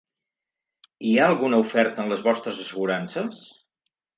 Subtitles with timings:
[1.09, 3.47] Hi ha alguna oferta en les vostres assegurances?